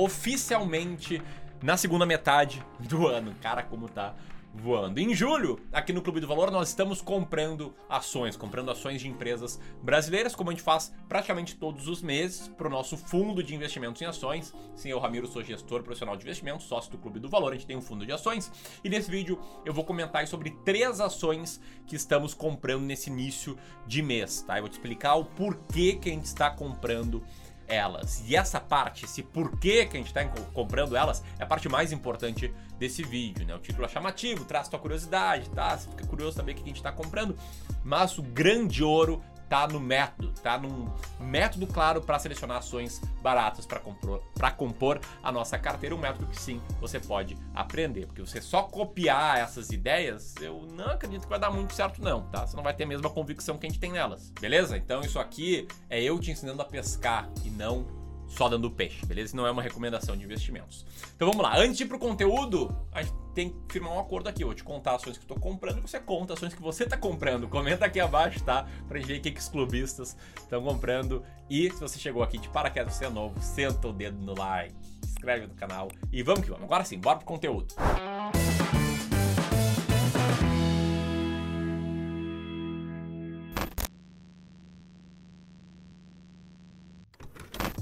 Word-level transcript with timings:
oficialmente 0.00 1.22
na 1.62 1.76
segunda 1.76 2.06
metade 2.06 2.64
do 2.78 3.06
ano. 3.06 3.34
Cara, 3.40 3.62
como 3.62 3.88
tá 3.88 4.14
voando. 4.52 4.98
Em 4.98 5.14
julho, 5.14 5.60
aqui 5.72 5.92
no 5.92 6.02
Clube 6.02 6.20
do 6.20 6.26
Valor, 6.26 6.50
nós 6.50 6.68
estamos 6.68 7.00
comprando 7.00 7.74
ações, 7.88 8.36
comprando 8.36 8.70
ações 8.70 9.00
de 9.00 9.08
empresas 9.08 9.60
brasileiras, 9.82 10.34
como 10.34 10.50
a 10.50 10.52
gente 10.52 10.62
faz 10.62 10.92
praticamente 11.08 11.54
todos 11.54 11.86
os 11.86 12.02
meses, 12.02 12.48
para 12.48 12.66
o 12.66 12.70
nosso 12.70 12.96
fundo 12.96 13.42
de 13.42 13.54
investimentos 13.54 14.02
em 14.02 14.06
ações. 14.06 14.52
Sim, 14.74 14.90
eu, 14.90 14.98
Ramiro, 14.98 15.26
sou 15.26 15.42
gestor 15.42 15.82
profissional 15.82 16.16
de 16.16 16.24
investimentos, 16.24 16.66
sócio 16.66 16.90
do 16.90 16.98
Clube 16.98 17.20
do 17.20 17.28
Valor, 17.28 17.52
a 17.52 17.54
gente 17.54 17.66
tem 17.66 17.76
um 17.76 17.82
fundo 17.82 18.04
de 18.04 18.12
ações. 18.12 18.50
E 18.82 18.88
nesse 18.88 19.10
vídeo 19.10 19.38
eu 19.64 19.72
vou 19.72 19.84
comentar 19.84 20.26
sobre 20.26 20.50
três 20.64 21.00
ações 21.00 21.60
que 21.86 21.94
estamos 21.94 22.34
comprando 22.34 22.82
nesse 22.82 23.08
início 23.08 23.56
de 23.86 24.02
mês, 24.02 24.42
tá? 24.42 24.58
Eu 24.58 24.62
vou 24.62 24.68
te 24.68 24.74
explicar 24.74 25.14
o 25.14 25.24
porquê 25.24 25.94
que 25.94 26.10
a 26.10 26.12
gente 26.12 26.24
está 26.24 26.50
comprando 26.50 27.22
elas. 27.70 28.22
E 28.26 28.36
essa 28.36 28.60
parte, 28.60 29.04
esse 29.04 29.22
porquê 29.22 29.86
que 29.86 29.96
a 29.96 30.00
gente 30.00 30.08
está 30.08 30.24
comprando 30.52 30.96
elas, 30.96 31.22
é 31.38 31.44
a 31.44 31.46
parte 31.46 31.68
mais 31.68 31.92
importante 31.92 32.52
desse 32.78 33.02
vídeo, 33.02 33.46
né? 33.46 33.54
O 33.54 33.58
título 33.58 33.84
é 33.84 33.88
chamativo, 33.88 34.44
traz 34.44 34.68
tua 34.68 34.78
curiosidade, 34.78 35.48
tá? 35.50 35.76
Você 35.76 35.88
fica 35.88 36.06
curioso 36.06 36.36
saber 36.36 36.52
o 36.52 36.54
que 36.56 36.62
a 36.62 36.66
gente 36.66 36.76
está 36.76 36.92
comprando. 36.92 37.36
Mas 37.84 38.18
o 38.18 38.22
grande 38.22 38.82
ouro 38.82 39.22
tá 39.50 39.66
no 39.66 39.80
método, 39.80 40.32
tá 40.40 40.56
num 40.56 40.88
método 41.18 41.66
claro 41.66 42.00
para 42.00 42.20
selecionar 42.20 42.58
ações 42.58 43.02
baratas 43.20 43.66
para 43.66 43.80
compor, 43.80 44.22
compor 44.56 45.00
a 45.20 45.32
nossa 45.32 45.58
carteira, 45.58 45.92
um 45.92 45.98
método 45.98 46.28
que 46.28 46.40
sim 46.40 46.62
você 46.80 47.00
pode 47.00 47.36
aprender, 47.52 48.06
porque 48.06 48.20
você 48.20 48.40
só 48.40 48.62
copiar 48.62 49.38
essas 49.38 49.70
ideias, 49.70 50.36
eu 50.40 50.68
não 50.72 50.92
acredito 50.92 51.22
que 51.22 51.28
vai 51.28 51.40
dar 51.40 51.50
muito 51.50 51.74
certo 51.74 52.00
não, 52.00 52.22
tá? 52.28 52.46
Você 52.46 52.54
não 52.54 52.62
vai 52.62 52.72
ter 52.72 52.84
a 52.84 52.86
mesma 52.86 53.10
convicção 53.10 53.58
que 53.58 53.66
a 53.66 53.68
gente 53.68 53.80
tem 53.80 53.90
nelas, 53.90 54.30
beleza? 54.40 54.76
Então 54.76 55.00
isso 55.00 55.18
aqui 55.18 55.66
é 55.88 56.00
eu 56.00 56.20
te 56.20 56.30
ensinando 56.30 56.62
a 56.62 56.64
pescar 56.64 57.28
e 57.44 57.50
não 57.50 57.84
só 58.28 58.48
dando 58.48 58.70
peixe, 58.70 59.04
beleza? 59.04 59.30
Isso 59.30 59.36
não 59.36 59.48
é 59.48 59.50
uma 59.50 59.62
recomendação 59.62 60.16
de 60.16 60.24
investimentos. 60.24 60.86
Então 61.16 61.28
vamos 61.28 61.42
lá, 61.42 61.58
antes 61.58 61.76
de 61.76 61.82
ir 61.82 61.86
pro 61.86 61.98
conteúdo, 61.98 62.72
a 62.92 63.02
gente 63.02 63.19
tem 63.40 63.48
que 63.48 63.72
firmar 63.72 63.94
um 63.94 63.98
acordo 63.98 64.28
aqui. 64.28 64.42
Eu 64.42 64.48
vou 64.48 64.54
te 64.54 64.62
contar 64.62 64.96
ações 64.96 65.16
que 65.16 65.24
eu 65.24 65.28
tô 65.28 65.40
comprando 65.40 65.78
e 65.78 65.80
você 65.80 65.98
conta 65.98 66.34
ações 66.34 66.52
que 66.52 66.60
você 66.60 66.84
tá 66.84 66.96
comprando. 66.96 67.48
Comenta 67.48 67.86
aqui 67.86 67.98
abaixo, 67.98 68.44
tá? 68.44 68.66
Pra 68.86 68.98
gente 68.98 69.08
ver 69.08 69.18
o 69.18 69.22
que, 69.22 69.30
que 69.30 69.40
os 69.40 69.48
clubistas 69.48 70.16
estão 70.36 70.62
comprando. 70.62 71.24
E 71.48 71.70
se 71.70 71.80
você 71.80 71.98
chegou 71.98 72.22
aqui 72.22 72.36
de 72.36 72.48
paraquedas, 72.50 72.94
você 72.94 73.06
é 73.06 73.10
novo, 73.10 73.40
senta 73.40 73.88
o 73.88 73.92
dedo 73.92 74.18
no 74.18 74.34
like, 74.38 74.74
inscreve 75.04 75.46
no 75.46 75.54
canal 75.54 75.88
e 76.12 76.22
vamos 76.22 76.42
que 76.42 76.50
vamos. 76.50 76.64
Agora 76.64 76.84
sim, 76.84 76.98
bora 76.98 77.16
pro 77.16 77.26
conteúdo. 77.26 77.74
Música 77.78 78.19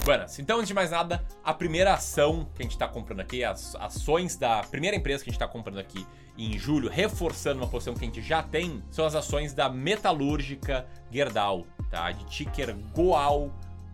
Buenas. 0.09 0.39
Então, 0.39 0.57
antes 0.57 0.69
de 0.69 0.73
mais 0.73 0.91
nada, 0.91 1.23
a 1.45 1.53
primeira 1.53 1.93
ação 1.93 2.49
que 2.55 2.63
a 2.63 2.65
gente 2.65 2.73
está 2.73 2.89
comprando 2.89 3.21
aqui, 3.21 3.45
as 3.45 3.77
ações 3.77 4.37
da 4.37 4.63
primeira 4.63 4.97
empresa 4.97 5.23
que 5.23 5.29
a 5.29 5.31
gente 5.31 5.39
está 5.39 5.47
comprando 5.47 5.79
aqui 5.79 6.07
em 6.39 6.59
julho, 6.59 6.89
reforçando 6.89 7.61
uma 7.61 7.69
posição 7.69 7.93
que 7.93 8.07
a 8.07 8.09
gente 8.09 8.23
já 8.23 8.43
tem, 8.43 8.83
são 8.91 9.05
as 9.05 9.15
ações 9.15 9.53
da 9.53 9.69
metalúrgica 9.69 10.87
Gerdau, 11.11 11.67
tá? 11.91 12.11
De 12.11 12.25
ticker 12.25 12.75
Goal 12.95 13.53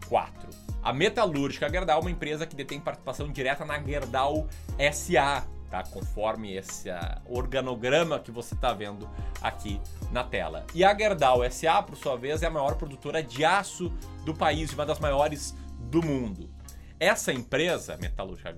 4. 0.09 0.51
A 0.85 0.93
metalúrgica 0.93 1.69
Gerdau 1.69 1.99
é 1.99 2.01
uma 2.03 2.11
empresa 2.13 2.47
que 2.47 2.55
detém 2.55 2.79
participação 2.79 3.29
direta 3.33 3.65
na 3.65 3.83
Gerdau 3.83 4.47
SA, 4.93 5.45
tá? 5.69 5.83
Conforme 5.83 6.55
esse 6.55 6.91
organograma 7.27 8.21
que 8.21 8.31
você 8.31 8.55
está 8.55 8.73
vendo 8.73 9.11
aqui 9.43 9.81
na 10.13 10.23
tela. 10.23 10.65
E 10.73 10.85
a 10.85 10.97
Gerdau 10.97 11.41
SA, 11.51 11.83
por 11.83 11.97
sua 11.97 12.17
vez, 12.17 12.45
é 12.45 12.47
a 12.47 12.51
maior 12.51 12.77
produtora 12.77 13.21
de 13.21 13.45
aço 13.45 13.93
do 14.25 14.33
país, 14.33 14.73
uma 14.73 14.87
das 14.87 15.01
maiores 15.01 15.57
do 15.95 16.03
mundo. 16.03 16.51
Essa 16.99 17.33
empresa, 17.33 17.97
Metalúrgica 17.97 18.53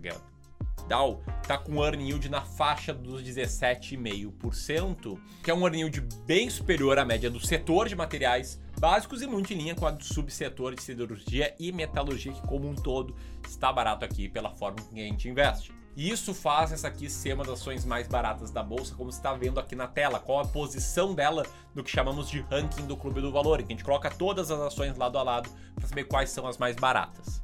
Dow, 0.88 1.22
está 1.42 1.58
com 1.58 1.72
um 1.72 1.84
earning 1.84 2.08
yield 2.08 2.30
na 2.30 2.40
faixa 2.40 2.94
dos 2.94 3.22
17,5%, 3.22 5.20
que 5.42 5.50
é 5.50 5.54
um 5.54 5.60
earning 5.60 5.80
yield 5.80 6.00
bem 6.24 6.48
superior 6.48 6.98
à 6.98 7.04
média 7.04 7.28
do 7.28 7.38
setor 7.38 7.90
de 7.90 7.94
materiais 7.94 8.58
básicos 8.80 9.20
e 9.20 9.26
muito 9.26 9.52
em 9.52 9.58
linha 9.58 9.74
com 9.74 9.86
a 9.86 9.90
do 9.90 10.02
subsetor 10.02 10.74
de 10.74 10.82
siderurgia 10.82 11.54
e 11.58 11.70
metalurgia, 11.72 12.32
que 12.32 12.40
como 12.46 12.66
um 12.70 12.74
todo 12.74 13.14
está 13.46 13.70
barato 13.70 14.02
aqui 14.02 14.30
pela 14.30 14.50
forma 14.54 14.76
que 14.76 14.98
a 14.98 15.04
gente 15.04 15.28
investe. 15.28 15.74
E 15.96 16.10
isso 16.10 16.34
faz 16.34 16.72
essa 16.72 16.88
aqui 16.88 17.08
ser 17.08 17.32
uma 17.32 17.42
das 17.42 17.54
ações 17.58 17.82
mais 17.82 18.06
baratas 18.06 18.50
da 18.50 18.62
bolsa, 18.62 18.94
como 18.94 19.10
você 19.10 19.18
está 19.18 19.32
vendo 19.32 19.58
aqui 19.58 19.74
na 19.74 19.86
tela, 19.86 20.20
qual 20.20 20.40
a 20.40 20.46
posição 20.46 21.14
dela 21.14 21.42
no 21.74 21.82
que 21.82 21.90
chamamos 21.90 22.28
de 22.28 22.42
ranking 22.50 22.86
do 22.86 22.98
Clube 22.98 23.22
do 23.22 23.32
Valor, 23.32 23.58
que 23.62 23.64
a 23.64 23.68
gente 23.68 23.82
coloca 23.82 24.10
todas 24.10 24.50
as 24.50 24.60
ações 24.60 24.94
lado 24.98 25.16
a 25.16 25.22
lado 25.22 25.48
para 25.74 25.88
saber 25.88 26.04
quais 26.04 26.28
são 26.28 26.46
as 26.46 26.58
mais 26.58 26.76
baratas. 26.76 27.40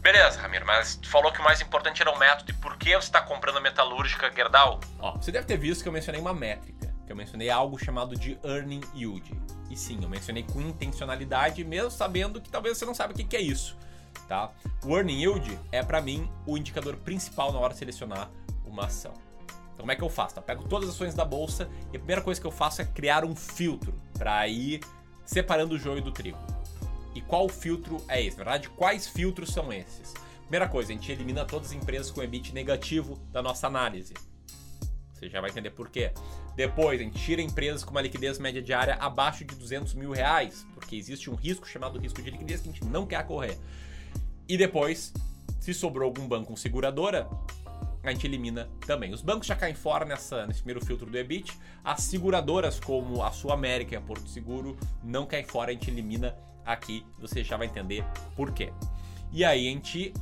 Beleza, 0.00 0.40
Ramiro, 0.40 0.64
mas 0.64 0.94
tu 0.94 1.08
falou 1.08 1.32
que 1.32 1.40
o 1.40 1.42
mais 1.42 1.60
importante 1.60 2.00
era 2.00 2.10
o 2.12 2.16
método 2.16 2.52
e 2.52 2.54
por 2.54 2.76
que 2.76 2.90
você 2.90 2.98
está 2.98 3.20
comprando 3.20 3.56
a 3.56 3.60
metalúrgica 3.60 4.30
Gerdau? 4.32 4.78
Ó, 5.00 5.16
você 5.16 5.32
deve 5.32 5.46
ter 5.46 5.56
visto 5.56 5.82
que 5.82 5.88
eu 5.88 5.92
mencionei 5.92 6.20
uma 6.20 6.34
métrica, 6.34 6.94
que 7.04 7.10
eu 7.10 7.16
mencionei 7.16 7.50
algo 7.50 7.76
chamado 7.76 8.14
de 8.14 8.38
earning 8.44 8.82
yield. 8.94 9.28
E 9.68 9.76
sim, 9.76 9.98
eu 10.00 10.08
mencionei 10.08 10.44
com 10.44 10.60
intencionalidade, 10.60 11.64
mesmo 11.64 11.90
sabendo 11.90 12.40
que 12.40 12.48
talvez 12.48 12.78
você 12.78 12.84
não 12.84 12.94
saiba 12.94 13.12
o 13.12 13.16
que 13.16 13.36
é 13.36 13.40
isso 13.40 13.76
tá? 14.28 14.52
O 14.84 14.96
earning 14.96 15.20
yield 15.20 15.58
é 15.72 15.82
para 15.82 16.00
mim 16.00 16.28
o 16.46 16.56
indicador 16.56 16.96
principal 16.96 17.52
na 17.52 17.58
hora 17.58 17.72
de 17.72 17.78
selecionar 17.78 18.30
uma 18.64 18.86
ação. 18.86 19.12
Então, 19.74 19.78
como 19.78 19.92
é 19.92 19.96
que 19.96 20.02
eu 20.02 20.08
faço? 20.08 20.34
Tá? 20.34 20.42
Pego 20.42 20.68
todas 20.68 20.88
as 20.88 20.94
ações 20.94 21.14
da 21.14 21.24
bolsa 21.24 21.68
e 21.92 21.96
a 21.96 21.98
primeira 21.98 22.22
coisa 22.22 22.40
que 22.40 22.46
eu 22.46 22.50
faço 22.50 22.80
é 22.82 22.84
criar 22.84 23.24
um 23.24 23.34
filtro 23.34 23.94
para 24.16 24.46
ir 24.48 24.80
separando 25.24 25.74
o 25.74 25.78
joio 25.78 26.02
do 26.02 26.12
trigo. 26.12 26.38
E 27.14 27.20
qual 27.20 27.48
filtro 27.48 27.98
é 28.08 28.20
esse? 28.22 28.36
Na 28.36 28.44
verdade, 28.44 28.68
quais 28.70 29.06
filtros 29.06 29.50
são 29.50 29.72
esses? 29.72 30.12
Primeira 30.42 30.68
coisa, 30.68 30.92
a 30.92 30.94
gente 30.94 31.10
elimina 31.10 31.44
todas 31.44 31.68
as 31.68 31.72
empresas 31.72 32.10
com 32.10 32.22
EBIT 32.22 32.52
negativo 32.52 33.18
da 33.32 33.42
nossa 33.42 33.66
análise. 33.66 34.14
Você 35.12 35.28
já 35.28 35.40
vai 35.40 35.50
entender 35.50 35.70
por 35.70 35.88
quê. 35.88 36.12
Depois, 36.54 37.00
a 37.00 37.02
gente 37.02 37.18
tira 37.18 37.40
empresas 37.40 37.82
com 37.82 37.90
uma 37.90 38.02
liquidez 38.02 38.38
média 38.38 38.60
diária 38.60 38.94
abaixo 38.94 39.44
de 39.44 39.54
200 39.54 39.94
mil 39.94 40.12
reais, 40.12 40.66
porque 40.74 40.96
existe 40.96 41.30
um 41.30 41.34
risco 41.34 41.66
chamado 41.68 41.98
risco 41.98 42.20
de 42.20 42.30
liquidez 42.30 42.60
que 42.60 42.68
a 42.68 42.72
gente 42.72 42.84
não 42.84 43.06
quer 43.06 43.24
correr. 43.26 43.58
E 44.48 44.56
depois, 44.56 45.12
se 45.60 45.72
sobrou 45.72 46.06
algum 46.06 46.26
banco 46.28 46.48
com 46.48 46.56
seguradora, 46.56 47.28
a 48.02 48.10
gente 48.10 48.26
elimina 48.26 48.68
também. 48.86 49.12
Os 49.12 49.22
bancos 49.22 49.46
já 49.46 49.56
caem 49.56 49.74
fora 49.74 50.04
nessa, 50.04 50.46
nesse 50.46 50.60
primeiro 50.60 50.84
filtro 50.84 51.10
do 51.10 51.16
EBIT. 51.16 51.52
As 51.82 52.02
seguradoras, 52.02 52.78
como 52.78 53.22
a 53.22 53.30
Sul 53.32 53.50
América 53.50 53.94
e 53.94 53.96
a 53.96 54.00
Porto 54.00 54.28
Seguro, 54.28 54.76
não 55.02 55.24
caem 55.24 55.44
fora, 55.44 55.70
a 55.70 55.72
gente 55.72 55.90
elimina 55.90 56.36
aqui. 56.64 57.04
Você 57.18 57.42
já 57.42 57.56
vai 57.56 57.66
entender 57.66 58.04
por 58.36 58.52
quê. 58.52 58.72
E 59.32 59.44
aí 59.44 59.66
a 59.66 59.70
gente 59.70 60.12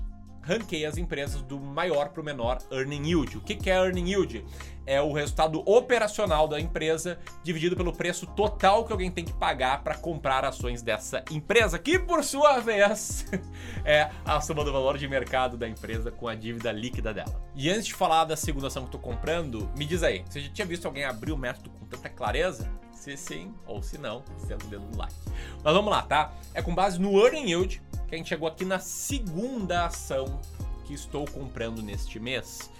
ranqueia 0.43 0.89
as 0.89 0.99
empresas 0.99 1.43
do 1.43 1.59
maior 1.59 2.09
para 2.09 2.21
o 2.21 2.25
menor 2.25 2.59
earning 2.71 3.07
yield. 3.07 3.39
O 3.39 3.41
que 3.41 3.71
é 3.71 3.75
earning 3.75 4.11
yield? 4.11 4.45
É 4.85 5.01
o 5.01 5.13
resultado 5.13 5.63
operacional 5.65 6.49
da 6.49 6.61
empresa 6.61 7.19
dividido 7.45 7.77
pelo 7.77 7.93
preço 7.93 8.27
total 8.27 8.85
que 8.85 8.93
alguém 8.93 9.13
tem 9.13 9.25
que 9.25 9.33
pagar 9.33 9.83
para 9.85 9.95
comprar 9.95 10.45
ações 10.45 10.83
dessa 10.83 11.25
empresa, 11.31 11.79
que 11.79 11.99
por 11.99 12.25
sua 12.25 12.59
vez 12.59 13.25
é 13.85 14.11
a 14.25 14.41
soma 14.41 14.65
do 14.65 14.73
valor 14.73 14.99
de 14.99 15.07
mercado 15.07 15.57
da 15.57 15.69
empresa 15.69 16.11
com 16.11 16.27
a 16.27 16.35
dívida 16.35 16.73
líquida 16.73 17.15
dela. 17.15 17.41
E 17.55 17.71
antes 17.71 17.87
de 17.87 17.95
falar 17.95 18.25
da 18.25 18.37
segunda 18.37 18.67
ação 18.67 18.83
que 18.83 18.89
estou 18.89 19.01
comprando, 19.01 19.71
me 19.77 19.85
diz 19.85 20.03
aí, 20.03 20.25
você 20.29 20.41
já 20.41 20.51
tinha 20.51 20.67
visto 20.67 20.87
alguém 20.87 21.05
abrir 21.05 21.31
o 21.31 21.39
método 21.39 21.71
com 21.71 21.87
tanta 21.87 22.09
clareza? 22.09 22.69
Se 22.93 23.17
sim 23.17 23.53
ou 23.67 23.83
se 23.83 23.99
não, 23.99 24.23
sendo 24.39 24.65
o 24.65 24.69
dedo 24.69 24.85
no 24.85 24.97
like. 24.97 25.15
Mas 25.63 25.75
vamos 25.75 25.91
lá, 25.91 26.03
tá? 26.03 26.33
É 26.55 26.63
com 26.63 26.75
base 26.75 27.01
no 27.01 27.19
earning 27.21 27.51
yield 27.51 27.83
que 28.13 28.17
a 28.17 28.19
gente 28.19 28.29
chegou 28.29 28.47
aqui 28.47 28.63
na 28.63 28.79
segunda 28.79 29.87
ação 29.87 30.39
que 30.85 30.93
estou 30.93 31.25
comprando 31.25 31.81
neste 31.81 32.21
mês, 32.21 32.71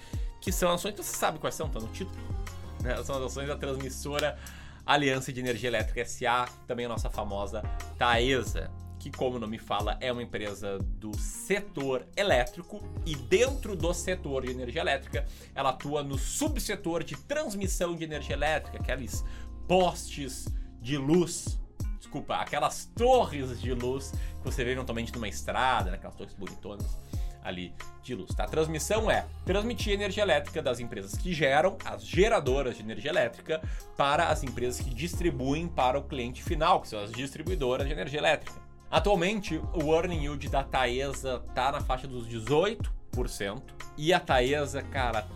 que 0.43 0.53
são 0.53 0.71
ações 0.71 0.95
que 0.95 1.03
você 1.03 1.17
sabe 1.17 1.39
quais 1.39 1.55
são, 1.55 1.71
tá 1.71 1.81
no 1.81 1.89
título. 1.89 2.21
Né? 2.83 3.01
São 3.05 3.17
as 3.17 3.31
ações 3.31 3.47
da 3.47 3.57
transmissora 3.57 4.37
Aliança 4.85 5.33
de 5.33 5.39
Energia 5.39 5.69
Elétrica 5.69 6.05
SA, 6.05 6.49
também 6.67 6.85
a 6.85 6.89
nossa 6.89 7.09
famosa 7.09 7.63
Taesa, 7.97 8.73
que 8.99 9.09
como 9.09 9.37
o 9.37 9.39
nome 9.39 9.57
fala, 9.57 9.97
é 10.01 10.11
uma 10.11 10.21
empresa 10.21 10.79
do 10.81 11.17
setor 11.17 12.05
elétrico 12.17 12.83
e 13.07 13.15
dentro 13.15 13.77
do 13.77 13.95
setor 13.95 14.45
de 14.45 14.51
energia 14.51 14.81
elétrica, 14.81 15.25
ela 15.55 15.71
atua 15.71 16.03
no 16.03 16.19
subsetor 16.19 17.05
de 17.05 17.17
transmissão 17.17 17.95
de 17.95 18.03
energia 18.03 18.35
elétrica, 18.35 18.79
aqueles 18.79 19.25
postes 19.69 20.49
de 20.81 20.97
luz 20.97 21.62
desculpa, 22.13 22.37
aquelas 22.37 22.85
torres 22.95 23.59
de 23.59 23.73
luz 23.73 24.11
que 24.11 24.45
você 24.45 24.63
vê 24.63 24.73
eventualmente 24.73 25.13
numa 25.15 25.29
estrada, 25.29 25.91
naquelas 25.91 26.15
torres 26.15 26.35
bonitonas 26.35 26.99
ali 27.43 27.75
de 28.03 28.15
luz. 28.15 28.35
Tá? 28.35 28.45
A 28.45 28.49
transmissão 28.49 29.11
é 29.11 29.27
transmitir 29.47 29.95
energia 29.95 30.23
elétrica 30.23 30.63
das 30.63 30.79
empresas 30.79 31.15
que 31.17 31.33
geram, 31.33 31.77
as 31.85 32.05
geradoras 32.05 32.77
de 32.77 32.83
energia 32.83 33.11
elétrica, 33.11 33.63
para 33.97 34.29
as 34.29 34.45
empresas 34.45 34.81
que 34.85 34.95
distribuem 34.95 35.67
para 35.67 35.99
o 35.99 36.03
cliente 36.05 36.43
final, 36.43 36.83
que 36.83 36.89
são 36.89 37.03
as 37.03 37.11
distribuidoras 37.11 37.87
de 37.87 37.93
energia 37.93 38.21
elétrica. 38.21 38.61
Atualmente, 38.91 39.59
o 39.73 39.95
earning 39.95 40.25
yield 40.25 40.49
da 40.51 40.63
Taesa 40.63 41.43
tá 41.55 41.73
na 41.73 41.81
faixa 41.81 42.07
dos 42.07 42.29
18% 42.29 43.63
e 43.97 44.13
a 44.13 44.21
Taesa, 44.21 44.83
cara, 44.83 45.27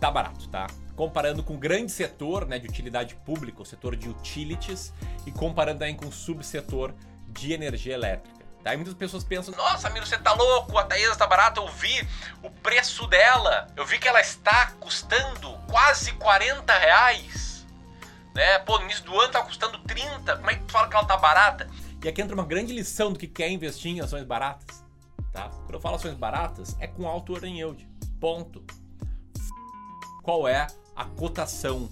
tá 0.00 0.10
barato, 0.10 0.48
tá? 0.48 0.66
Comparando 0.96 1.42
com 1.42 1.54
o 1.54 1.58
grande 1.58 1.90
setor 1.90 2.46
né, 2.46 2.58
de 2.58 2.68
utilidade 2.68 3.14
pública, 3.16 3.62
o 3.62 3.64
setor 3.64 3.96
de 3.96 4.08
utilities, 4.08 4.92
e 5.26 5.32
comparando 5.32 5.84
aí 5.84 5.94
com 5.94 6.06
o 6.06 6.12
subsetor 6.12 6.94
de 7.28 7.52
energia 7.52 7.94
elétrica. 7.94 8.44
Tá? 8.62 8.74
Muitas 8.76 8.94
pessoas 8.94 9.22
pensam, 9.22 9.54
nossa, 9.54 9.90
Miro, 9.90 10.06
você 10.06 10.16
tá 10.16 10.32
louco, 10.32 10.78
a 10.78 10.84
Taesa 10.84 11.16
tá 11.16 11.26
barata, 11.26 11.60
eu 11.60 11.68
vi 11.68 12.08
o 12.42 12.50
preço 12.50 13.06
dela, 13.06 13.66
eu 13.76 13.84
vi 13.84 13.98
que 13.98 14.08
ela 14.08 14.20
está 14.20 14.72
custando 14.80 15.52
quase 15.68 16.12
40 16.12 16.72
reais. 16.72 17.66
Né? 18.34 18.58
Pô, 18.60 18.78
no 18.78 18.84
início 18.84 19.04
do 19.04 19.20
ano 19.20 19.32
tá 19.32 19.42
custando 19.42 19.78
30, 19.80 20.36
como 20.36 20.50
é 20.50 20.54
que 20.54 20.64
tu 20.64 20.72
fala 20.72 20.88
que 20.88 20.96
ela 20.96 21.04
tá 21.04 21.16
barata? 21.16 21.68
E 22.02 22.08
aqui 22.08 22.22
entra 22.22 22.34
uma 22.34 22.44
grande 22.44 22.72
lição 22.72 23.12
do 23.12 23.18
que 23.18 23.42
é 23.42 23.50
investir 23.50 23.90
em 23.90 24.00
ações 24.00 24.24
baratas. 24.24 24.84
Tá? 25.32 25.48
Quando 25.48 25.74
eu 25.74 25.80
falo 25.80 25.96
ações 25.96 26.14
baratas, 26.14 26.76
é 26.78 26.86
com 26.86 27.06
alto 27.08 27.34
earning 27.34 27.58
yield. 27.58 27.88
Ponto. 28.20 28.64
Qual 30.22 30.48
é 30.48 30.66
a 30.94 31.04
cotação 31.04 31.88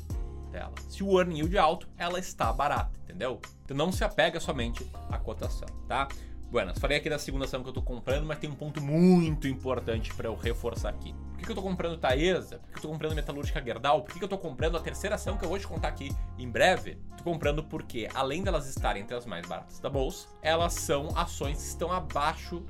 dela? 0.50 0.72
Se 0.88 1.02
o 1.02 1.18
earning 1.18 1.38
yield 1.38 1.56
é 1.56 1.60
alto, 1.60 1.88
ela 1.96 2.18
está 2.18 2.52
barata, 2.52 2.98
entendeu? 3.04 3.40
Então 3.64 3.76
não 3.76 3.92
se 3.92 4.04
apega 4.04 4.40
somente 4.40 4.86
à 5.10 5.18
cotação, 5.18 5.68
tá? 5.88 6.08
Buenas, 6.52 6.78
falei 6.78 6.98
aqui 6.98 7.08
da 7.08 7.18
segunda 7.18 7.46
ação 7.46 7.62
que 7.62 7.70
eu 7.70 7.72
tô 7.72 7.80
comprando, 7.80 8.26
mas 8.26 8.38
tem 8.38 8.50
um 8.50 8.54
ponto 8.54 8.78
muito 8.78 9.48
importante 9.48 10.12
para 10.12 10.28
eu 10.28 10.36
reforçar 10.36 10.90
aqui. 10.90 11.14
Por 11.14 11.38
que, 11.38 11.46
que 11.46 11.50
eu 11.50 11.54
tô 11.56 11.62
comprando 11.62 11.96
Taesa? 11.96 12.58
Por 12.58 12.66
que, 12.66 12.72
que 12.72 12.78
eu 12.78 12.82
tô 12.82 12.88
comprando 12.90 13.14
Metalúrgica 13.14 13.64
Gerdau? 13.64 14.02
Por 14.02 14.12
que, 14.12 14.18
que 14.18 14.24
eu 14.26 14.28
tô 14.28 14.36
comprando 14.36 14.76
a 14.76 14.80
terceira 14.80 15.14
ação 15.14 15.38
que 15.38 15.46
eu 15.46 15.48
vou 15.48 15.58
te 15.58 15.66
contar 15.66 15.88
aqui 15.88 16.14
em 16.38 16.50
breve? 16.50 16.98
Tô 17.16 17.24
comprando 17.24 17.64
porque, 17.64 18.06
além 18.14 18.42
delas 18.42 18.68
estarem 18.68 19.02
entre 19.02 19.16
as 19.16 19.24
mais 19.24 19.48
baratas 19.48 19.80
da 19.80 19.88
bolsa, 19.88 20.28
elas 20.42 20.74
são 20.74 21.08
ações 21.16 21.56
que 21.56 21.68
estão 21.68 21.90
abaixo 21.90 22.62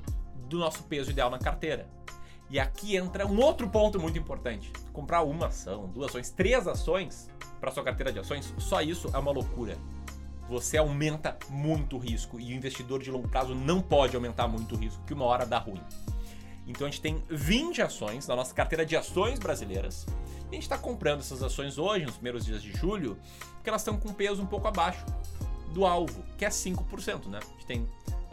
do 0.47 0.59
nosso 0.59 0.83
peso 0.83 1.11
ideal 1.11 1.29
na 1.29 1.37
carteira. 1.37 1.85
E 2.53 2.59
aqui 2.59 2.95
entra 2.95 3.27
um 3.27 3.37
outro 3.41 3.67
ponto 3.67 3.99
muito 3.99 4.17
importante. 4.17 4.71
Comprar 4.93 5.23
uma 5.23 5.47
ação, 5.47 5.87
duas 5.87 6.09
ações, 6.09 6.29
três 6.29 6.65
ações 6.67 7.29
para 7.59 7.69
sua 7.71 7.83
carteira 7.83 8.13
de 8.13 8.19
ações, 8.19 8.53
só 8.57 8.81
isso 8.81 9.09
é 9.13 9.17
uma 9.17 9.31
loucura 9.31 9.77
você 10.47 10.77
aumenta 10.77 11.37
muito 11.49 11.95
o 11.95 11.99
risco 11.99 12.39
e 12.39 12.53
o 12.53 12.55
investidor 12.55 13.01
de 13.01 13.09
longo 13.09 13.27
prazo 13.27 13.55
não 13.55 13.81
pode 13.81 14.15
aumentar 14.15 14.47
muito 14.47 14.75
o 14.75 14.77
risco, 14.77 15.03
que 15.05 15.13
uma 15.13 15.25
hora 15.25 15.45
dá 15.45 15.57
ruim. 15.57 15.81
Então 16.67 16.87
a 16.87 16.89
gente 16.89 17.01
tem 17.01 17.23
20 17.29 17.81
ações 17.81 18.27
na 18.27 18.35
nossa 18.35 18.53
carteira 18.53 18.85
de 18.85 18.95
ações 18.95 19.39
brasileiras. 19.39 20.05
E 20.45 20.51
a 20.51 20.53
gente 20.53 20.63
está 20.63 20.77
comprando 20.77 21.19
essas 21.19 21.41
ações 21.41 21.77
hoje, 21.77 22.05
nos 22.05 22.15
primeiros 22.15 22.45
dias 22.45 22.61
de 22.61 22.71
julho, 22.71 23.17
porque 23.55 23.69
elas 23.69 23.81
estão 23.81 23.97
com 23.97 24.13
peso 24.13 24.41
um 24.41 24.45
pouco 24.45 24.67
abaixo 24.67 25.03
do 25.73 25.85
alvo, 25.85 26.23
que 26.37 26.45
é 26.45 26.49
5%, 26.49 27.27
né? 27.27 27.39
A 27.41 27.51
gente 27.53 27.65
tem 27.65 27.89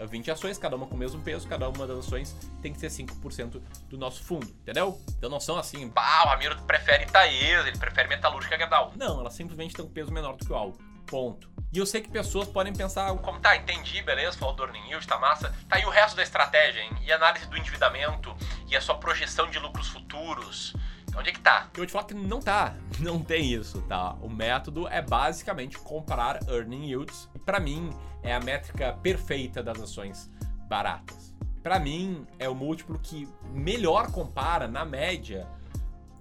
20 0.06 0.30
ações, 0.30 0.58
cada 0.58 0.76
uma 0.76 0.86
com 0.86 0.94
o 0.94 0.98
mesmo 0.98 1.20
peso, 1.22 1.46
cada 1.48 1.68
uma 1.68 1.86
das 1.86 1.98
ações 1.98 2.36
tem 2.62 2.72
que 2.72 2.80
ser 2.80 2.88
5% 2.88 3.60
do 3.88 3.98
nosso 3.98 4.22
fundo, 4.22 4.46
entendeu? 4.46 5.00
Então 5.16 5.28
não 5.28 5.40
são 5.40 5.58
assim, 5.58 5.88
bah, 5.88 6.24
o 6.24 6.28
Ramiro 6.28 6.60
prefere 6.62 7.04
Itaesa, 7.04 7.68
ele 7.68 7.78
prefere 7.78 8.08
Metalúrgica 8.08 8.56
Gerdau. 8.56 8.92
Não, 8.96 9.20
elas 9.20 9.34
simplesmente 9.34 9.74
têm 9.74 9.84
um 9.84 9.88
peso 9.88 10.12
menor 10.12 10.36
do 10.36 10.44
que 10.44 10.52
o 10.52 10.56
alvo. 10.56 10.78
Ponto. 11.06 11.50
E 11.72 11.78
eu 11.78 11.86
sei 11.86 12.00
que 12.00 12.08
pessoas 12.08 12.48
podem 12.48 12.72
pensar, 12.72 13.12
como 13.18 13.38
tá, 13.38 13.56
entendi, 13.56 14.02
beleza, 14.02 14.36
falou 14.36 14.54
do 14.54 14.64
earning 14.64 14.88
yield, 14.88 15.06
tá 15.06 15.18
massa. 15.18 15.54
Tá 15.68 15.76
aí 15.76 15.84
o 15.84 15.90
resto 15.90 16.16
da 16.16 16.22
estratégia, 16.22 16.80
hein? 16.80 16.90
E 17.02 17.12
análise 17.12 17.46
do 17.46 17.56
endividamento 17.56 18.34
e 18.68 18.76
a 18.76 18.80
sua 18.80 18.96
projeção 18.96 19.48
de 19.48 19.58
lucros 19.58 19.88
futuros. 19.88 20.74
Onde 21.16 21.30
é 21.30 21.32
que 21.32 21.40
tá? 21.40 21.68
Eu 21.74 21.78
vou 21.78 21.86
te 21.86 21.92
falar 21.92 22.04
que 22.04 22.14
não 22.14 22.40
tá. 22.40 22.74
Não 23.00 23.22
tem 23.22 23.52
isso, 23.52 23.80
tá? 23.82 24.12
O 24.20 24.28
método 24.28 24.86
é 24.88 25.00
basicamente 25.00 25.78
comparar 25.78 26.38
earning 26.48 26.88
yields. 26.88 27.29
Para 27.44 27.60
mim 27.60 27.90
é 28.22 28.34
a 28.34 28.40
métrica 28.40 28.92
perfeita 29.02 29.62
das 29.62 29.80
ações 29.80 30.30
baratas. 30.68 31.34
Para 31.62 31.78
mim 31.78 32.26
é 32.38 32.48
o 32.48 32.54
múltiplo 32.54 32.98
que 32.98 33.28
melhor 33.52 34.10
compara 34.10 34.66
na 34.66 34.84
média 34.84 35.46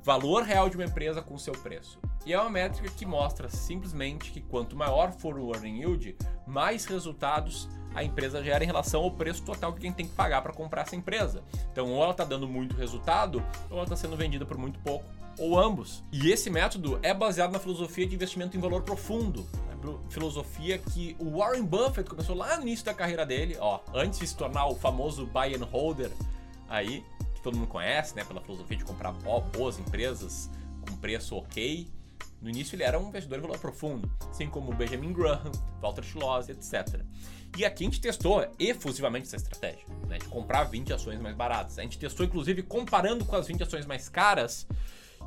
valor 0.04 0.44
real 0.44 0.70
de 0.70 0.76
uma 0.76 0.86
empresa 0.86 1.22
com 1.22 1.38
seu 1.38 1.54
preço. 1.54 2.00
E 2.26 2.34
é 2.34 2.40
uma 2.40 2.50
métrica 2.50 2.90
que 2.90 3.06
mostra 3.06 3.50
simplesmente 3.50 4.32
que 4.32 4.42
quanto 4.42 4.76
maior 4.76 5.12
for 5.12 5.38
o 5.38 5.54
earning 5.54 5.82
yield, 5.82 6.18
mais 6.48 6.86
resultados 6.86 7.70
a 7.94 8.04
empresa 8.04 8.44
gera 8.44 8.64
em 8.64 8.68
relação 8.68 9.02
ao 9.04 9.12
preço 9.12 9.44
total 9.44 9.74
que 9.74 9.82
quem 9.82 9.92
tem 9.92 10.08
que 10.08 10.14
pagar 10.14 10.42
para 10.42 10.54
comprar 10.54 10.82
essa 10.82 10.96
empresa. 10.96 11.44
Então, 11.72 11.92
ou 11.92 12.02
ela 12.02 12.12
está 12.12 12.24
dando 12.24 12.48
muito 12.48 12.76
resultado, 12.76 13.44
ou 13.70 13.78
ela 13.78 13.84
está 13.84 13.96
sendo 13.96 14.16
vendida 14.16 14.46
por 14.46 14.58
muito 14.58 14.80
pouco, 14.80 15.06
ou 15.38 15.58
ambos. 15.58 16.04
E 16.12 16.32
esse 16.32 16.50
método 16.50 17.00
é 17.02 17.14
baseado 17.14 17.52
na 17.52 17.60
filosofia 17.60 18.06
de 18.06 18.16
investimento 18.16 18.56
em 18.56 18.60
valor 18.60 18.84
profundo. 18.84 19.48
Né? 19.68 19.98
Filosofia 20.10 20.78
que 20.78 21.16
o 21.20 21.38
Warren 21.38 21.64
Buffett 21.64 22.10
começou 22.10 22.36
lá 22.36 22.58
no 22.58 22.64
início 22.64 22.86
da 22.86 22.94
carreira 22.94 23.26
dele, 23.26 23.58
ó, 23.60 23.80
antes 23.94 24.20
de 24.20 24.28
se 24.28 24.36
tornar 24.36 24.68
o 24.68 24.76
famoso 24.76 25.26
buy 25.26 25.56
and 25.56 25.66
holder 25.66 26.12
aí, 26.68 27.04
que 27.34 27.42
todo 27.42 27.58
mundo 27.58 27.68
conhece, 27.68 28.16
né, 28.16 28.24
pela 28.24 28.42
filosofia 28.42 28.78
de 28.78 28.84
comprar 28.84 29.14
boas 29.54 29.80
empresas 29.80 30.50
com 30.88 30.96
preço 30.98 31.36
ok. 31.36 31.88
No 32.42 32.50
início 32.50 32.76
ele 32.76 32.84
era 32.84 32.98
um 32.98 33.10
investidor 33.10 33.40
de 33.40 33.46
valor 33.46 33.60
profundo, 33.60 34.10
assim 34.30 34.48
como 34.48 34.74
Benjamin 34.74 35.12
Graham, 35.12 35.52
Walter 35.82 36.04
Schloss, 36.04 36.50
etc. 36.50 37.02
E 37.58 37.66
aqui 37.66 37.84
a 37.84 37.88
gente 37.88 38.00
testou 38.00 38.48
efusivamente 38.58 39.26
essa 39.26 39.36
estratégia, 39.36 39.86
né, 40.08 40.18
de 40.18 40.26
comprar 40.26 40.64
20 40.64 40.94
ações 40.94 41.20
mais 41.20 41.36
baratas. 41.36 41.78
A 41.80 41.82
gente 41.82 41.98
testou 41.98 42.26
inclusive 42.26 42.64
comparando 42.64 43.26
com 43.26 43.36
as 43.36 43.48
20 43.48 43.64
ações 43.64 43.86
mais 43.86 44.08
caras 44.08 44.66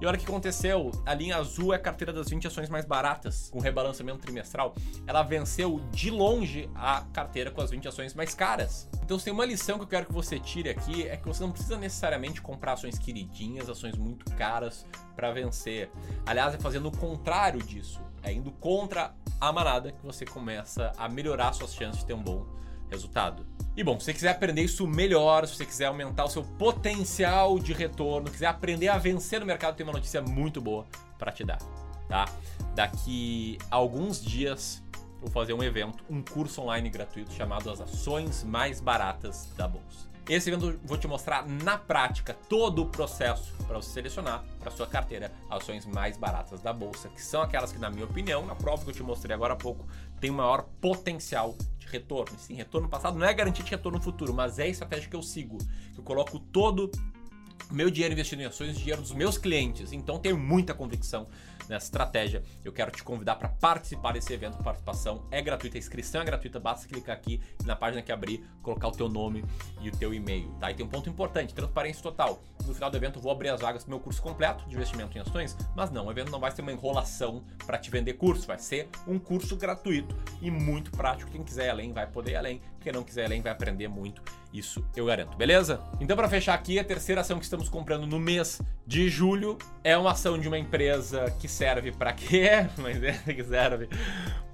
e 0.02 0.06
olha 0.06 0.16
o 0.16 0.18
que 0.18 0.26
aconteceu. 0.26 0.90
A 1.06 1.14
linha 1.14 1.36
azul 1.36 1.72
é 1.72 1.76
a 1.76 1.78
carteira 1.78 2.12
das 2.12 2.28
20 2.28 2.48
ações 2.48 2.68
mais 2.68 2.84
baratas, 2.84 3.48
com 3.50 3.60
rebalanceamento 3.60 4.18
trimestral. 4.18 4.74
Ela 5.06 5.22
venceu 5.22 5.80
de 5.92 6.10
longe 6.10 6.68
a 6.74 7.02
carteira 7.12 7.52
com 7.52 7.60
as 7.60 7.70
20 7.70 7.86
ações 7.86 8.12
mais 8.12 8.34
caras. 8.34 8.88
Então, 9.04 9.16
se 9.16 9.26
tem 9.26 9.32
uma 9.32 9.46
lição 9.46 9.78
que 9.78 9.84
eu 9.84 9.88
quero 9.88 10.06
que 10.06 10.12
você 10.12 10.40
tire 10.40 10.70
aqui, 10.70 11.06
é 11.06 11.16
que 11.16 11.28
você 11.28 11.44
não 11.44 11.52
precisa 11.52 11.78
necessariamente 11.78 12.42
comprar 12.42 12.72
ações 12.72 12.98
queridinhas, 12.98 13.70
ações 13.70 13.96
muito 13.96 14.24
caras 14.34 14.84
para 15.14 15.30
vencer. 15.30 15.88
Aliás, 16.26 16.52
é 16.52 16.58
fazendo 16.58 16.88
o 16.88 16.96
contrário 16.96 17.62
disso. 17.62 18.00
É 18.24 18.32
indo 18.32 18.50
contra 18.50 19.14
a 19.40 19.52
manada 19.52 19.92
que 19.92 20.04
você 20.04 20.24
começa 20.24 20.92
a 20.98 21.08
melhorar 21.08 21.52
suas 21.52 21.72
chances 21.72 22.00
de 22.00 22.06
ter 22.06 22.14
um 22.14 22.22
bom 22.22 22.44
resultado. 22.90 23.46
E 23.74 23.82
bom, 23.82 23.98
se 23.98 24.04
você 24.04 24.12
quiser 24.12 24.30
aprender 24.30 24.62
isso 24.62 24.86
melhor, 24.86 25.46
se 25.46 25.56
você 25.56 25.64
quiser 25.64 25.86
aumentar 25.86 26.26
o 26.26 26.28
seu 26.28 26.42
potencial 26.42 27.58
de 27.58 27.72
retorno, 27.72 28.30
quiser 28.30 28.46
aprender 28.46 28.88
a 28.88 28.98
vencer 28.98 29.40
no 29.40 29.46
mercado, 29.46 29.76
tem 29.76 29.86
uma 29.86 29.94
notícia 29.94 30.20
muito 30.20 30.60
boa 30.60 30.86
para 31.18 31.32
te 31.32 31.42
dar, 31.42 31.58
tá? 32.06 32.26
Daqui 32.74 33.56
a 33.70 33.76
alguns 33.76 34.22
dias 34.22 34.82
vou 35.18 35.30
fazer 35.30 35.54
um 35.54 35.62
evento, 35.62 36.04
um 36.10 36.22
curso 36.22 36.60
online 36.60 36.90
gratuito 36.90 37.32
chamado 37.32 37.70
As 37.70 37.80
Ações 37.80 38.44
Mais 38.44 38.78
Baratas 38.78 39.48
da 39.56 39.66
Bolsa. 39.66 40.12
Esse 40.28 40.50
evento 40.50 40.78
vou 40.84 40.98
te 40.98 41.08
mostrar 41.08 41.46
na 41.48 41.76
prática 41.78 42.34
todo 42.48 42.82
o 42.82 42.86
processo 42.86 43.52
para 43.66 43.76
você 43.78 43.90
selecionar 43.90 44.44
para 44.60 44.70
sua 44.70 44.86
carteira 44.86 45.32
ações 45.50 45.84
mais 45.84 46.16
baratas 46.16 46.60
da 46.60 46.72
bolsa, 46.72 47.08
que 47.08 47.20
são 47.20 47.42
aquelas 47.42 47.72
que, 47.72 47.78
na 47.78 47.90
minha 47.90 48.04
opinião, 48.04 48.46
na 48.46 48.54
prova 48.54 48.84
que 48.84 48.90
eu 48.90 48.94
te 48.94 49.02
mostrei 49.02 49.34
agora 49.34 49.54
há 49.54 49.56
pouco, 49.56 49.84
tem 50.20 50.30
maior 50.30 50.62
potencial 50.80 51.56
retorno. 51.92 52.36
Sim, 52.38 52.54
retorno 52.54 52.88
passado 52.88 53.18
não 53.18 53.26
é 53.26 53.32
garantia 53.32 53.64
de 53.64 53.70
retorno 53.70 54.00
futuro, 54.00 54.32
mas 54.32 54.58
é 54.58 54.64
a 54.64 54.68
estratégia 54.68 55.08
que 55.08 55.16
eu 55.16 55.22
sigo. 55.22 55.58
Que 55.92 56.00
eu 56.00 56.04
coloco 56.04 56.38
todo 56.38 56.90
meu 57.72 57.90
dinheiro 57.90 58.12
investido 58.12 58.42
em 58.42 58.44
ações, 58.44 58.78
dinheiro 58.78 59.00
dos 59.00 59.12
meus 59.12 59.38
clientes. 59.38 59.92
Então 59.92 60.18
tenho 60.18 60.38
muita 60.38 60.74
convicção 60.74 61.26
nessa 61.68 61.86
estratégia. 61.86 62.42
Eu 62.64 62.72
quero 62.72 62.90
te 62.90 63.02
convidar 63.02 63.36
para 63.36 63.48
participar 63.48 64.12
desse 64.12 64.32
evento. 64.32 64.62
Participação 64.62 65.26
é 65.30 65.40
gratuita, 65.40 65.76
a 65.76 65.80
inscrição 65.80 66.20
é 66.20 66.24
gratuita. 66.24 66.60
Basta 66.60 66.86
clicar 66.86 67.16
aqui 67.16 67.40
na 67.64 67.74
página 67.74 68.02
que 68.02 68.12
abrir, 68.12 68.44
colocar 68.62 68.88
o 68.88 68.92
teu 68.92 69.08
nome 69.08 69.44
e 69.80 69.88
o 69.88 69.92
teu 69.92 70.12
e-mail, 70.12 70.48
tá? 70.60 70.70
E 70.70 70.74
tem 70.74 70.84
um 70.84 70.88
ponto 70.88 71.08
importante, 71.08 71.54
transparência 71.54 72.02
total. 72.02 72.42
No 72.66 72.74
final 72.74 72.90
do 72.90 72.96
evento 72.96 73.20
vou 73.20 73.32
abrir 73.32 73.48
as 73.48 73.60
vagas 73.60 73.84
do 73.84 73.90
meu 73.90 73.98
curso 73.98 74.22
completo 74.22 74.68
de 74.68 74.74
investimento 74.74 75.16
em 75.16 75.20
ações, 75.20 75.56
mas 75.74 75.90
não, 75.90 76.06
o 76.06 76.10
evento 76.10 76.30
não 76.30 76.38
vai 76.38 76.50
ser 76.52 76.62
uma 76.62 76.72
enrolação 76.72 77.42
para 77.66 77.76
te 77.78 77.90
vender 77.90 78.14
curso, 78.14 78.46
vai 78.46 78.58
ser 78.58 78.88
um 79.06 79.18
curso 79.18 79.56
gratuito 79.56 80.14
e 80.40 80.50
muito 80.50 80.90
prático. 80.92 81.30
Quem 81.30 81.42
quiser 81.42 81.66
ir 81.66 81.70
além 81.70 81.92
vai 81.92 82.06
poder 82.06 82.32
ir 82.32 82.36
além, 82.36 82.60
quem 82.80 82.92
não 82.92 83.02
quiser 83.02 83.22
ir 83.22 83.26
além 83.26 83.42
vai 83.42 83.50
aprender 83.50 83.88
muito. 83.88 84.22
Isso 84.52 84.84
eu 84.94 85.06
garanto, 85.06 85.36
beleza? 85.36 85.80
Então 85.98 86.16
para 86.16 86.28
fechar 86.28 86.54
aqui, 86.54 86.78
a 86.78 86.84
terceira 86.84 87.22
ação 87.22 87.38
que 87.38 87.44
estamos 87.44 87.68
comprando 87.68 88.06
no 88.06 88.18
mês 88.18 88.60
de 88.86 89.08
julho 89.08 89.56
é 89.82 89.96
uma 89.96 90.12
ação 90.12 90.38
de 90.38 90.46
uma 90.46 90.58
empresa 90.58 91.34
que 91.40 91.48
serve 91.48 91.90
para 91.92 92.12
quê? 92.12 92.66
Mas 92.76 93.02
é 93.02 93.12
que 93.12 93.42
serve 93.42 93.88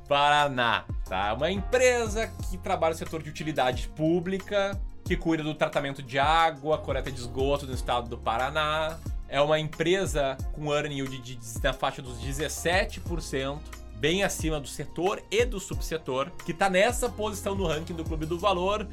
Paraná, 0.09 0.85
tá? 1.07 1.35
Uma 1.35 1.51
empresa 1.51 2.29
que 2.49 2.57
trabalha 2.57 2.93
no 2.93 2.99
setor 2.99 3.23
de 3.23 3.29
utilidade 3.29 3.89
pública, 3.89 4.81
que 5.05 5.17
cuida 5.17 5.43
do 5.43 5.55
tratamento 5.55 6.03
de 6.03 6.19
água, 6.19 6.79
coleta 6.79 7.11
de 7.11 7.19
esgoto 7.19 7.67
no 7.67 7.75
estado 7.75 8.09
do 8.09 8.17
Paraná. 8.17 8.99
É 9.29 9.41
uma 9.41 9.59
empresa 9.59 10.37
com 10.53 10.73
earning 10.73 10.97
yield 10.97 11.19
de, 11.19 11.37
de, 11.37 11.63
na 11.63 11.75
faixa 11.75 12.01
dos 12.01 12.19
17%, 12.19 13.59
bem 13.97 14.23
acima 14.23 14.59
do 14.59 14.67
setor 14.67 15.23
e 15.31 15.45
do 15.45 15.61
subsetor, 15.61 16.31
que 16.45 16.53
está 16.53 16.71
nessa 16.71 17.11
posição 17.11 17.55
no 17.55 17.67
ranking 17.67 17.95
do 17.95 18.05
Clube 18.05 18.25
do 18.25 18.39
Valor. 18.39 18.89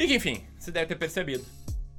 E 0.00 0.06
que, 0.06 0.14
enfim, 0.14 0.42
você 0.58 0.72
deve 0.72 0.86
ter 0.86 0.96
percebido 0.96 1.44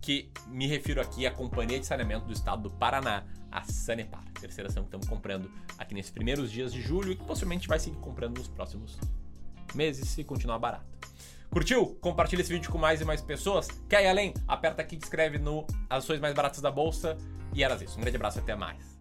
que 0.02 0.32
me 0.48 0.66
refiro 0.66 1.00
aqui 1.00 1.28
à 1.28 1.32
Companhia 1.32 1.80
de 1.80 1.86
Saneamento 1.86 2.26
do 2.26 2.34
Estado 2.34 2.64
do 2.64 2.72
Paraná, 2.72 3.24
a 3.52 3.62
Sanepar, 3.62 4.24
terceira 4.40 4.72
ação 4.72 4.82
que 4.82 4.88
estamos 4.88 5.08
comprando 5.08 5.52
aqui 5.78 5.94
nesses 5.94 6.10
primeiros 6.10 6.52
dias 6.52 6.74
de 6.74 6.82
julho 6.82 7.12
e 7.12 7.16
que 7.16 7.24
possivelmente 7.24 7.68
vai 7.68 7.80
seguir 7.80 7.98
comprando 7.98 8.40
nos 8.40 8.48
próximos 8.48 8.98
meses 9.76 10.10
se 10.10 10.24
continuar 10.24 10.58
barato. 10.58 10.88
Curtiu? 11.52 11.96
Compartilha 12.02 12.42
esse 12.42 12.52
vídeo 12.52 12.72
com 12.72 12.80
mais 12.80 13.02
e 13.02 13.06
mais 13.06 13.22
pessoas. 13.22 13.68
Quer 13.88 14.04
ir 14.04 14.08
além? 14.08 14.34
Aperta 14.48 14.82
aqui, 14.82 14.96
inscreve 14.96 15.38
no 15.38 15.68
Ações 15.88 16.20
Mais 16.20 16.34
Baratas 16.34 16.60
da 16.60 16.72
Bolsa. 16.72 17.16
E 17.54 17.64
era 17.64 17.76
isso. 17.84 18.00
Um 18.00 18.02
grande 18.02 18.16
abraço 18.16 18.40
e 18.40 18.42
até 18.42 18.56
mais. 18.56 19.00